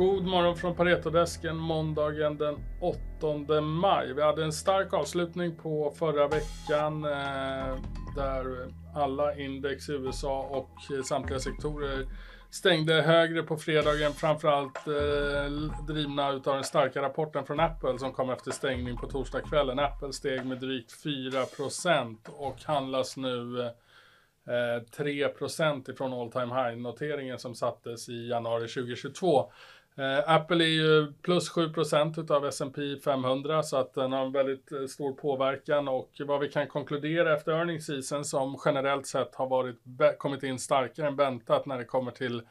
God 0.00 0.26
morgon 0.26 0.56
från 0.56 0.74
Paretodesken 0.74 1.56
måndagen 1.56 2.38
den 2.38 2.56
8 2.80 3.60
maj. 3.60 4.12
Vi 4.14 4.22
hade 4.22 4.44
en 4.44 4.52
stark 4.52 4.92
avslutning 4.92 5.56
på 5.56 5.94
förra 5.98 6.28
veckan 6.28 7.04
eh, 7.04 7.76
där 8.16 8.68
alla 8.94 9.36
index 9.36 9.88
i 9.88 9.92
USA 9.92 10.40
och 10.50 11.06
samtliga 11.06 11.38
sektorer 11.38 12.06
stängde 12.50 13.02
högre 13.02 13.42
på 13.42 13.56
fredagen, 13.56 14.12
framförallt 14.12 14.86
eh, 14.86 15.84
drivna 15.86 16.32
utav 16.32 16.54
den 16.54 16.64
starka 16.64 17.02
rapporten 17.02 17.44
från 17.46 17.60
Apple 17.60 17.98
som 17.98 18.12
kom 18.12 18.30
efter 18.30 18.50
stängning 18.50 18.96
på 18.96 19.06
torsdagskvällen. 19.06 19.78
Apple 19.78 20.12
steg 20.12 20.46
med 20.46 20.58
drygt 20.58 21.04
4% 21.04 22.16
och 22.28 22.62
handlas 22.64 23.16
nu 23.16 23.60
eh, 23.60 24.82
3 24.96 25.28
ifrån 25.88 26.12
all 26.12 26.32
time 26.32 26.54
high-noteringen 26.54 27.38
som 27.38 27.54
sattes 27.54 28.08
i 28.08 28.28
januari 28.28 28.68
2022. 28.68 29.52
Eh, 30.00 30.22
Apple 30.26 30.64
är 30.64 30.68
ju 30.68 31.12
plus 31.12 31.50
7% 31.50 32.20
utav 32.20 32.46
S&P 32.46 32.96
500 33.04 33.62
så 33.62 33.76
att 33.76 33.94
den 33.94 34.12
har 34.12 34.26
en 34.26 34.32
väldigt 34.32 34.72
eh, 34.72 34.86
stor 34.86 35.12
påverkan. 35.12 35.88
Och 35.88 36.10
vad 36.18 36.40
vi 36.40 36.48
kan 36.48 36.66
konkludera 36.66 37.34
efter 37.34 37.52
earnings 37.52 37.86
season 37.86 38.24
som 38.24 38.58
generellt 38.64 39.06
sett 39.06 39.34
har 39.34 39.46
varit, 39.46 39.76
kommit 40.18 40.42
in 40.42 40.58
starkare 40.58 41.06
än 41.06 41.16
väntat 41.16 41.66
när 41.66 41.78
det 41.78 41.84
kommer 41.84 42.10
till 42.10 42.42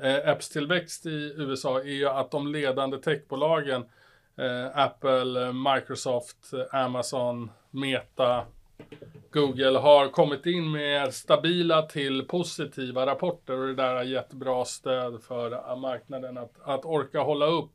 eh, 0.00 0.28
apps-tillväxt 0.28 1.06
i 1.06 1.34
USA 1.36 1.80
är 1.80 1.84
ju 1.84 2.08
att 2.08 2.30
de 2.30 2.46
ledande 2.46 2.98
techbolagen 2.98 3.84
Apple, 4.74 5.52
Microsoft, 5.52 6.52
Amazon, 6.70 7.50
Meta, 7.70 8.44
Google 9.30 9.78
har 9.78 10.08
kommit 10.08 10.46
in 10.46 10.70
med 10.70 11.14
stabila 11.14 11.82
till 11.82 12.24
positiva 12.28 13.06
rapporter 13.06 13.60
och 13.60 13.66
det 13.66 13.74
där 13.74 13.94
har 13.94 14.02
gett 14.02 14.32
bra 14.32 14.64
stöd 14.64 15.22
för 15.22 15.76
marknaden 15.76 16.38
att, 16.38 16.52
att 16.60 16.84
orka 16.84 17.20
hålla 17.20 17.46
upp 17.46 17.72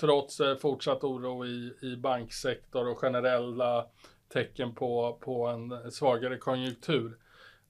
trots 0.00 0.40
eh, 0.40 0.56
fortsatt 0.56 1.04
oro 1.04 1.46
i, 1.46 1.72
i 1.82 1.96
banksektor 1.96 2.88
och 2.88 2.98
generella 2.98 3.86
tecken 4.32 4.74
på, 4.74 5.18
på 5.20 5.46
en 5.46 5.90
svagare 5.90 6.36
konjunktur. 6.36 7.16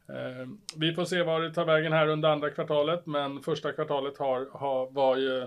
Eh, 0.08 0.48
vi 0.76 0.94
får 0.94 1.04
se 1.04 1.22
var 1.22 1.40
det 1.40 1.54
tar 1.54 1.64
vägen 1.64 1.92
här 1.92 2.08
under 2.08 2.28
andra 2.28 2.50
kvartalet, 2.50 3.06
men 3.06 3.42
första 3.42 3.72
kvartalet 3.72 4.18
har, 4.18 4.48
har, 4.52 4.90
var 4.90 5.16
ju 5.16 5.46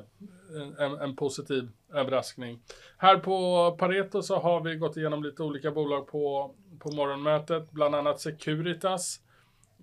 en, 0.80 0.98
en, 1.02 1.16
positiv 1.16 1.70
överraskning. 1.94 2.60
Här 2.98 3.18
på 3.18 3.72
Pareto 3.80 4.22
så 4.22 4.36
har 4.36 4.62
vi 4.62 4.76
gått 4.76 4.98
igenom 4.98 5.24
lite 5.24 5.44
olika 5.44 5.72
bolag 5.72 6.08
på, 6.08 6.56
på 6.80 6.92
morgonmötet, 6.92 7.72
bland 7.72 7.96
annat 7.96 8.20
Securitas. 8.20 9.20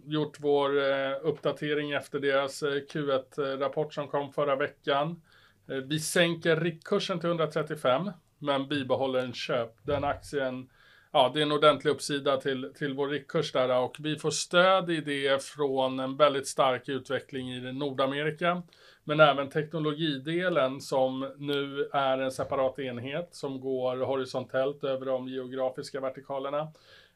Gjort 0.05 0.37
vår 0.41 0.79
eh, 0.79 1.13
uppdatering 1.23 1.93
efter 1.93 2.19
deras 2.19 2.63
eh, 2.63 2.69
Q1-rapport 2.69 3.95
som 3.95 4.09
kom 4.09 4.33
förra 4.33 4.57
veckan. 4.57 5.23
Eh, 5.69 5.77
vi 5.77 6.01
sänker 6.01 6.57
riktkursen 6.57 7.21
till 7.21 7.29
135, 7.29 8.11
men 8.39 8.69
bibehåller 8.69 9.21
en 9.21 9.33
köp. 9.33 9.75
Den 9.83 10.05
aktien 10.05 10.69
ja, 11.13 11.31
det 11.35 11.41
är 11.41 11.43
en 11.43 11.53
ordentlig 11.53 11.91
uppsida 11.91 12.37
till, 12.37 12.73
till 12.79 12.95
vår 12.95 13.09
riktkurs 13.09 13.53
där 13.53 13.79
och 13.79 13.97
vi 13.99 14.19
får 14.19 14.31
stöd 14.31 14.91
i 14.91 15.01
det 15.01 15.45
från 15.45 16.01
en 16.01 16.17
väldigt 16.17 16.47
stark 16.47 16.89
utveckling 16.89 17.53
i 17.53 17.73
Nordamerika. 17.73 18.63
Men 19.11 19.21
även 19.21 19.51
teknologidelen 19.51 20.81
som 20.81 21.33
nu 21.39 21.89
är 21.93 22.19
en 22.19 22.31
separat 22.31 22.79
enhet 22.79 23.29
som 23.31 23.61
går 23.61 23.97
horisontellt 23.97 24.85
över 24.85 25.07
de 25.07 25.29
geografiska 25.29 26.01
vertikalerna. 26.01 26.61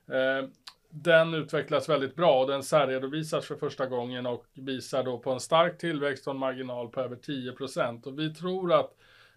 Eh, 0.08 0.48
den 0.90 1.34
utvecklas 1.34 1.88
väldigt 1.88 2.16
bra 2.16 2.40
och 2.40 2.50
den 2.50 2.62
särredovisas 2.62 3.46
för 3.46 3.54
första 3.56 3.86
gången 3.86 4.26
och 4.26 4.46
visar 4.54 5.02
då 5.02 5.18
på 5.18 5.30
en 5.30 5.40
stark 5.40 5.78
tillväxt 5.78 6.26
och 6.26 6.34
en 6.34 6.38
marginal 6.38 6.88
på 6.88 7.00
över 7.00 7.16
10 7.16 7.52
Och 8.04 8.18
vi 8.18 8.34
tror 8.34 8.72
att 8.72 8.96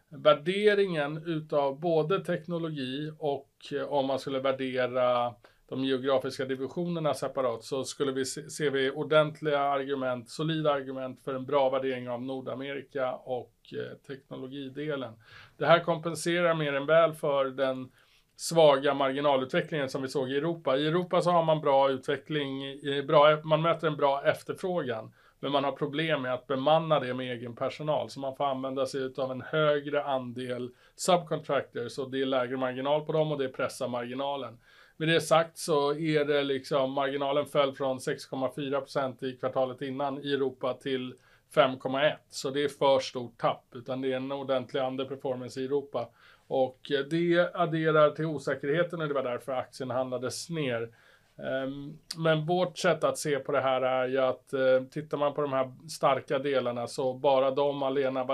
värderingen 0.10 1.24
utav 1.26 1.80
både 1.80 2.26
teknologi 2.26 3.12
och 3.20 3.52
eh, 3.72 3.84
om 3.84 4.06
man 4.06 4.20
skulle 4.20 4.40
värdera 4.40 5.34
de 5.70 5.84
geografiska 5.84 6.46
divisionerna 6.46 7.14
separat 7.14 7.64
så 7.64 7.84
skulle 7.84 8.12
vi 8.12 8.26
se, 8.26 8.50
ser 8.50 8.70
vi 8.70 8.92
ordentliga 8.92 9.60
argument, 9.60 10.30
solida 10.30 10.72
argument 10.74 11.24
för 11.24 11.34
en 11.34 11.46
bra 11.46 11.70
värdering 11.70 12.10
av 12.10 12.22
Nordamerika 12.22 13.14
och 13.14 13.54
eh, 13.74 13.98
teknologidelen. 14.08 15.14
Det 15.58 15.66
här 15.66 15.80
kompenserar 15.80 16.54
mer 16.54 16.74
än 16.74 16.86
väl 16.86 17.14
för 17.14 17.46
den 17.46 17.92
svaga 18.36 18.94
marginalutvecklingen 18.94 19.90
som 19.90 20.02
vi 20.02 20.08
såg 20.08 20.32
i 20.32 20.38
Europa. 20.38 20.78
I 20.78 20.88
Europa 20.88 21.22
så 21.22 21.32
har 21.32 21.44
man 21.44 21.62
bra 21.62 21.90
utveckling, 21.90 22.60
bra, 23.08 23.40
man 23.44 23.62
möter 23.62 23.88
en 23.88 23.98
bra 23.98 24.24
efterfrågan. 24.26 25.12
Men 25.40 25.52
man 25.52 25.64
har 25.64 25.72
problem 25.72 26.22
med 26.22 26.34
att 26.34 26.48
bemanna 26.48 27.00
det 27.00 27.14
med 27.14 27.32
egen 27.32 27.56
personal. 27.56 28.10
Så 28.10 28.20
man 28.20 28.36
får 28.36 28.46
använda 28.46 28.86
sig 28.86 29.14
av 29.18 29.32
en 29.32 29.42
högre 29.42 30.04
andel 30.04 30.70
subcontractors 30.96 31.98
och 31.98 32.12
det 32.12 32.22
är 32.22 32.26
lägre 32.26 32.58
marginal 32.58 33.06
på 33.06 33.12
dem 33.12 33.32
och 33.32 33.38
det 33.38 33.50
pressar 33.50 33.88
marginalen. 33.88 34.58
Med 34.98 35.08
det 35.08 35.22
sagt 35.22 35.58
så 35.58 35.94
är 35.94 36.26
det 36.26 36.44
liksom 36.44 36.92
marginalen 36.92 37.46
föll 37.46 37.76
från 37.76 37.98
6,4% 37.98 39.24
i 39.24 39.38
kvartalet 39.38 39.82
innan 39.82 40.24
i 40.24 40.34
Europa 40.34 40.74
till 40.74 41.14
5,1 41.54 42.16
så 42.30 42.50
det 42.50 42.64
är 42.64 42.70
för 42.70 43.00
stort 43.00 43.38
tapp 43.38 43.66
utan 43.76 44.02
det 44.02 44.12
är 44.12 44.18
en 44.18 44.32
ordentlig 44.32 44.82
underperformance 44.82 45.62
i 45.62 45.66
Europa 45.66 46.10
och 46.48 46.92
det 47.10 47.50
adderar 47.54 48.12
till 48.12 48.26
osäkerheten 48.26 49.02
och 49.02 49.08
det 49.08 49.14
var 49.14 49.24
därför 49.24 49.52
aktien 49.52 49.90
handlades 49.90 50.50
ner. 50.50 50.90
Ehm, 51.38 51.98
men 52.18 52.46
vårt 52.46 52.78
sätt 52.78 53.04
att 53.04 53.18
se 53.18 53.40
på 53.40 53.52
det 53.52 53.62
här 53.62 53.82
är 53.82 54.08
ju 54.08 54.18
att 54.18 54.54
eh, 54.54 54.84
tittar 54.92 55.18
man 55.18 55.34
på 55.34 55.42
de 55.42 55.54
här 55.54 55.72
starka 55.90 56.40
delarna 56.40 56.88
så 56.88 57.14
bara 57.14 57.52
de 57.52 57.84
alena 57.84 58.28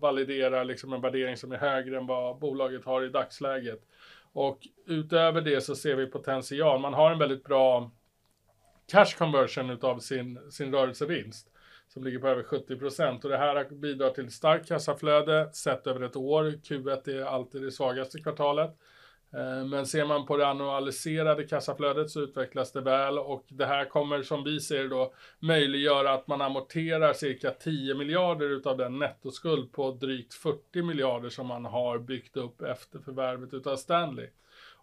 validerar 0.00 0.64
liksom 0.64 0.92
en 0.92 1.00
värdering 1.00 1.36
som 1.36 1.52
är 1.52 1.56
högre 1.56 1.96
än 1.96 2.06
vad 2.06 2.38
bolaget 2.38 2.84
har 2.84 3.02
i 3.04 3.08
dagsläget. 3.08 3.80
Och 4.32 4.58
utöver 4.86 5.40
det 5.40 5.60
så 5.60 5.74
ser 5.74 5.96
vi 5.96 6.06
potential. 6.06 6.80
Man 6.80 6.94
har 6.94 7.10
en 7.10 7.18
väldigt 7.18 7.44
bra 7.44 7.90
cash 8.92 9.16
conversion 9.18 9.70
utav 9.70 9.98
sin, 9.98 10.50
sin 10.50 10.72
rörelsevinst 10.72 11.48
som 11.88 12.04
ligger 12.04 12.18
på 12.18 12.28
över 12.28 12.42
70 12.42 12.76
procent 12.76 13.24
och 13.24 13.30
det 13.30 13.38
här 13.38 13.68
bidrar 13.70 14.10
till 14.10 14.30
starkt 14.30 14.68
kassaflöde 14.68 15.50
sett 15.52 15.86
över 15.86 16.00
ett 16.00 16.16
år. 16.16 16.44
Q1 16.44 17.08
är 17.08 17.24
alltid 17.24 17.62
det 17.62 17.72
svagaste 17.72 18.18
kvartalet. 18.18 18.76
Eh, 19.34 19.64
men 19.64 19.86
ser 19.86 20.04
man 20.04 20.26
på 20.26 20.36
det 20.36 20.46
annualiserade 20.46 21.44
kassaflödet 21.44 22.10
så 22.10 22.20
utvecklas 22.20 22.72
det 22.72 22.80
väl 22.80 23.18
och 23.18 23.44
det 23.48 23.66
här 23.66 23.84
kommer 23.84 24.22
som 24.22 24.44
vi 24.44 24.60
ser 24.60 24.88
då 24.88 25.14
möjliggöra 25.38 26.12
att 26.12 26.26
man 26.26 26.40
amorterar 26.40 27.12
cirka 27.12 27.50
10 27.50 27.94
miljarder 27.94 28.50
utav 28.50 28.76
den 28.76 28.98
nettoskuld 28.98 29.72
på 29.72 29.90
drygt 29.90 30.34
40 30.34 30.82
miljarder 30.82 31.28
som 31.28 31.46
man 31.46 31.64
har 31.64 31.98
byggt 31.98 32.36
upp 32.36 32.62
efter 32.62 32.98
förvärvet 32.98 33.54
utav 33.54 33.76
Stanley. 33.76 34.28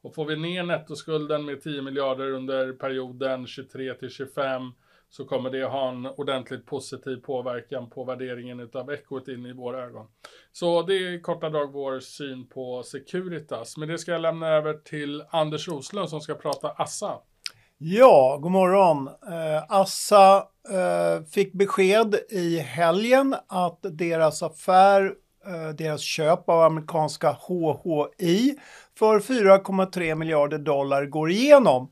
Och 0.02 0.16
får 0.16 0.26
vi 0.26 0.36
ner 0.36 0.64
nettoskulden 0.64 1.46
med 1.46 1.62
10 1.62 1.82
miljarder 1.82 2.32
under 2.32 2.74
perioden 2.74 3.48
23 3.48 3.94
till 3.94 4.10
25 4.10 4.72
så 5.10 5.26
kommer 5.26 5.50
det 5.50 5.64
ha 5.64 5.90
en 5.90 6.06
ordentligt 6.06 6.66
positiv 6.66 7.16
påverkan 7.16 7.90
på 7.90 8.04
värderingen 8.04 8.60
utav 8.60 8.92
in 9.28 9.46
i 9.46 9.54
våra 9.54 9.84
ögon. 9.84 10.08
Så 10.52 10.82
det 10.82 10.94
är 10.94 11.12
i 11.12 11.22
korta 11.22 11.50
drag 11.50 11.74
vår 11.74 12.00
syn 12.00 12.48
på 12.48 12.84
Securitas. 12.84 13.78
Men 13.78 13.90
det 13.90 13.98
ska 13.98 14.12
jag 14.12 14.22
lämna 14.22 14.48
över 14.48 14.74
till 14.74 15.24
Anders 15.30 15.68
Roslund 15.68 16.10
som 16.10 16.22
ska 16.22 16.36
prata 16.36 16.70
Assa. 16.70 17.20
Ja, 17.78 18.40
god 18.42 18.52
morgon. 18.52 19.08
Eh, 19.08 19.64
Assa 19.70 20.38
eh, 20.70 21.26
fick 21.32 21.54
besked 21.54 22.16
i 22.30 22.60
helgen 22.60 23.36
att 23.48 23.80
deras 23.82 24.44
affär, 24.44 25.14
eh, 25.48 25.76
deras 25.76 26.02
köp 26.02 26.50
av 26.50 26.62
amerikanska 26.62 27.32
HHI 27.32 28.56
för 29.00 29.20
4,3 29.20 30.16
miljarder 30.16 30.58
dollar 30.58 31.06
går 31.06 31.30
igenom. 31.30 31.92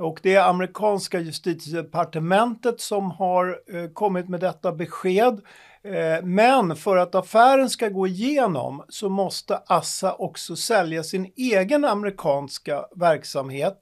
Och 0.00 0.20
det 0.22 0.34
är 0.34 0.48
amerikanska 0.48 1.20
justitiedepartementet 1.20 2.80
som 2.80 3.10
har 3.10 3.60
eh, 3.74 3.90
kommit 3.92 4.28
med 4.28 4.40
detta 4.40 4.72
besked. 4.72 5.40
Eh, 5.82 6.22
men 6.22 6.76
för 6.76 6.96
att 6.96 7.14
affären 7.14 7.70
ska 7.70 7.88
gå 7.88 8.06
igenom 8.06 8.84
så 8.88 9.08
måste 9.08 9.60
Assa 9.66 10.14
också 10.14 10.56
sälja 10.56 11.02
sin 11.02 11.32
egen 11.36 11.84
amerikanska 11.84 12.84
verksamhet 12.96 13.78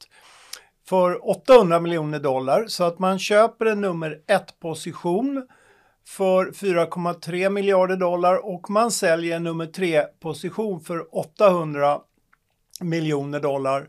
för 0.88 1.28
800 1.30 1.80
miljoner 1.80 2.18
dollar 2.18 2.66
så 2.66 2.84
att 2.84 2.98
man 2.98 3.18
köper 3.18 3.66
en 3.66 3.80
nummer 3.80 4.20
ett 4.26 4.60
position 4.60 5.46
för 6.06 6.46
4,3 6.46 7.50
miljarder 7.50 7.96
dollar 7.96 8.46
och 8.46 8.70
man 8.70 8.90
säljer 8.90 9.36
en 9.36 9.44
nummer 9.44 9.66
tre 9.66 10.02
position 10.02 10.80
för 10.80 11.16
800 11.16 12.00
miljoner 12.80 13.40
dollar. 13.40 13.88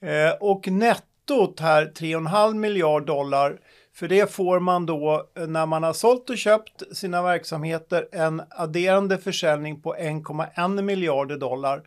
Eh, 0.00 0.30
och 0.40 0.68
netto 0.68 1.07
nettot 1.28 1.60
här 1.60 1.84
3,5 1.84 2.54
miljard 2.54 3.06
dollar. 3.06 3.58
För 3.94 4.08
det 4.08 4.32
får 4.32 4.60
man 4.60 4.86
då 4.86 5.28
eh, 5.38 5.46
när 5.46 5.66
man 5.66 5.82
har 5.82 5.92
sålt 5.92 6.30
och 6.30 6.38
köpt 6.38 6.96
sina 6.96 7.22
verksamheter 7.22 8.08
en 8.12 8.42
adderande 8.50 9.18
försäljning 9.18 9.80
på 9.80 9.94
1,1 9.94 10.82
miljarder 10.82 11.36
dollar. 11.36 11.82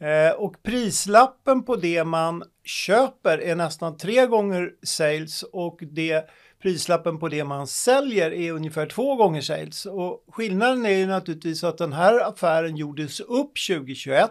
Eh, 0.00 0.32
och 0.32 0.62
prislappen 0.62 1.62
på 1.62 1.76
det 1.76 2.04
man 2.04 2.42
köper 2.64 3.38
är 3.38 3.56
nästan 3.56 3.96
tre 3.96 4.26
gånger 4.26 4.70
sales 4.82 5.42
och 5.42 5.78
det 5.80 6.28
prislappen 6.62 7.18
på 7.18 7.28
det 7.28 7.44
man 7.44 7.66
säljer 7.66 8.32
är 8.32 8.52
ungefär 8.52 8.86
två 8.86 9.16
gånger 9.16 9.40
sales. 9.40 9.86
Och 9.86 10.24
skillnaden 10.32 10.86
är 10.86 10.90
ju 10.90 11.06
naturligtvis 11.06 11.64
att 11.64 11.78
den 11.78 11.92
här 11.92 12.28
affären 12.28 12.76
gjordes 12.76 13.20
upp 13.20 13.52
2021 13.68 14.30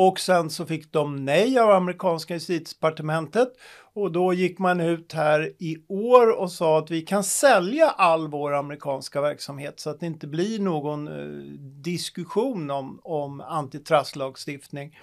och 0.00 0.20
sen 0.20 0.50
så 0.50 0.66
fick 0.66 0.92
de 0.92 1.16
nej 1.24 1.58
av 1.58 1.70
amerikanska 1.70 2.34
justitiedepartementet 2.34 3.48
och 3.94 4.12
då 4.12 4.32
gick 4.32 4.58
man 4.58 4.80
ut 4.80 5.12
här 5.12 5.52
i 5.58 5.76
år 5.88 6.30
och 6.30 6.52
sa 6.52 6.78
att 6.78 6.90
vi 6.90 7.02
kan 7.02 7.24
sälja 7.24 7.88
all 7.88 8.28
vår 8.28 8.54
amerikanska 8.54 9.20
verksamhet 9.20 9.80
så 9.80 9.90
att 9.90 10.00
det 10.00 10.06
inte 10.06 10.26
blir 10.26 10.60
någon 10.60 11.08
eh, 11.08 11.42
diskussion 11.82 12.70
om, 12.70 13.00
om 13.02 13.40
antitrustlagstiftning. 13.40 14.98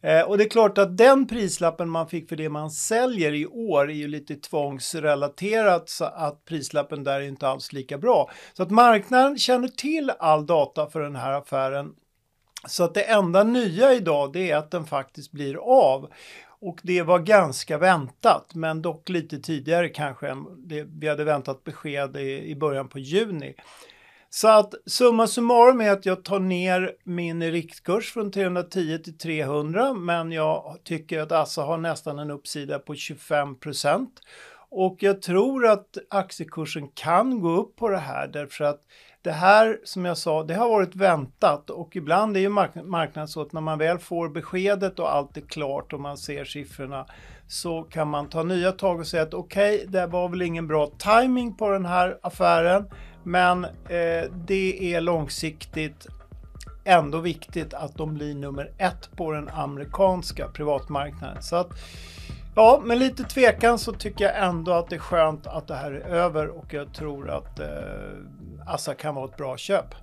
Eh, 0.00 0.22
och 0.22 0.38
det 0.38 0.44
är 0.44 0.48
klart 0.48 0.78
att 0.78 0.96
den 0.96 1.26
prislappen 1.26 1.90
man 1.90 2.08
fick 2.08 2.28
för 2.28 2.36
det 2.36 2.48
man 2.48 2.70
säljer 2.70 3.34
i 3.34 3.46
år 3.46 3.90
är 3.90 3.94
ju 3.94 4.08
lite 4.08 4.34
tvångsrelaterat 4.34 5.88
så 5.88 6.04
att 6.04 6.44
prislappen 6.44 7.04
där 7.04 7.20
är 7.20 7.28
inte 7.28 7.48
alls 7.48 7.72
lika 7.72 7.98
bra. 7.98 8.30
Så 8.52 8.62
att 8.62 8.70
marknaden 8.70 9.38
känner 9.38 9.68
till 9.68 10.12
all 10.18 10.46
data 10.46 10.86
för 10.86 11.00
den 11.00 11.16
här 11.16 11.32
affären 11.32 11.92
så 12.68 12.84
att 12.84 12.94
det 12.94 13.02
enda 13.02 13.44
nya 13.44 13.94
idag 13.94 14.32
det 14.32 14.50
är 14.50 14.56
att 14.56 14.70
den 14.70 14.84
faktiskt 14.84 15.32
blir 15.32 15.56
av. 15.56 16.12
Och 16.60 16.80
det 16.82 17.02
var 17.02 17.18
ganska 17.18 17.78
väntat, 17.78 18.54
men 18.54 18.82
dock 18.82 19.08
lite 19.08 19.38
tidigare 19.38 19.88
kanske 19.88 20.28
än 20.28 20.68
det, 20.68 20.86
vi 21.00 21.08
hade 21.08 21.24
väntat 21.24 21.64
besked 21.64 22.16
i, 22.16 22.50
i 22.50 22.56
början 22.56 22.88
på 22.88 22.98
juni. 22.98 23.54
Så 24.30 24.48
att 24.48 24.74
summa 24.86 25.26
summarum 25.26 25.80
är 25.80 25.90
att 25.90 26.06
jag 26.06 26.24
tar 26.24 26.38
ner 26.38 26.92
min 27.04 27.42
riktkurs 27.42 28.12
från 28.12 28.30
310 28.32 28.98
till 28.98 29.18
300, 29.18 29.92
men 29.92 30.32
jag 30.32 30.78
tycker 30.84 31.20
att 31.20 31.32
Assa 31.32 31.62
har 31.62 31.78
nästan 31.78 32.18
en 32.18 32.30
uppsida 32.30 32.78
på 32.78 32.94
25 32.94 33.58
procent. 33.58 34.20
Och 34.68 34.96
jag 35.00 35.22
tror 35.22 35.66
att 35.66 35.98
aktiekursen 36.10 36.88
kan 36.88 37.40
gå 37.40 37.50
upp 37.50 37.76
på 37.76 37.88
det 37.88 37.98
här 37.98 38.28
därför 38.28 38.64
att 38.64 38.80
det 39.26 39.32
här 39.32 39.78
som 39.84 40.04
jag 40.04 40.18
sa, 40.18 40.42
det 40.42 40.54
har 40.54 40.68
varit 40.68 40.96
väntat 40.96 41.70
och 41.70 41.96
ibland 41.96 42.36
är 42.36 42.40
ju 42.40 42.48
mark 42.48 42.70
marknaden 42.84 43.28
så 43.28 43.42
att 43.42 43.52
när 43.52 43.60
man 43.60 43.78
väl 43.78 43.98
får 43.98 44.28
beskedet 44.28 44.98
och 44.98 45.14
allt 45.14 45.36
är 45.36 45.40
klart 45.40 45.92
och 45.92 46.00
man 46.00 46.16
ser 46.16 46.44
siffrorna 46.44 47.06
så 47.48 47.82
kan 47.82 48.08
man 48.08 48.28
ta 48.28 48.42
nya 48.42 48.72
tag 48.72 49.00
och 49.00 49.06
säga 49.06 49.22
att 49.22 49.34
okej, 49.34 49.76
okay, 49.76 49.86
det 49.86 50.06
var 50.06 50.28
väl 50.28 50.42
ingen 50.42 50.66
bra 50.66 50.90
timing 50.98 51.56
på 51.56 51.70
den 51.70 51.86
här 51.86 52.18
affären, 52.22 52.90
men 53.22 53.64
eh, 53.64 54.30
det 54.46 54.94
är 54.94 55.00
långsiktigt 55.00 56.06
ändå 56.84 57.18
viktigt 57.18 57.74
att 57.74 57.96
de 57.96 58.14
blir 58.14 58.34
nummer 58.34 58.72
ett 58.78 59.10
på 59.16 59.32
den 59.32 59.48
amerikanska 59.48 60.48
privatmarknaden. 60.48 61.42
Så 61.42 61.56
att 61.56 61.70
Ja, 62.58 62.82
med 62.84 62.98
lite 62.98 63.24
tvekan 63.24 63.78
så 63.78 63.92
tycker 63.92 64.24
jag 64.24 64.48
ändå 64.48 64.72
att 64.72 64.90
det 64.90 64.96
är 64.96 65.00
skönt 65.00 65.46
att 65.46 65.68
det 65.68 65.74
här 65.74 65.92
är 65.92 66.00
över 66.00 66.48
och 66.48 66.74
jag 66.74 66.94
tror 66.94 67.30
att 67.30 67.60
eh, 67.60 67.66
Assa 68.66 68.94
kan 68.94 69.14
vara 69.14 69.24
ett 69.24 69.36
bra 69.36 69.56
köp. 69.56 69.94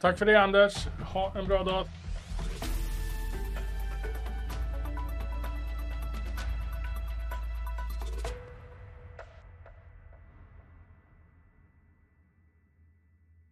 Tack 0.00 0.18
för 0.18 0.26
det 0.26 0.42
Anders. 0.42 0.86
Ha 1.12 1.32
en 1.38 1.46
bra 1.46 1.62
dag. 1.64 1.86